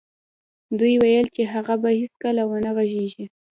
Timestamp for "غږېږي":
2.75-3.25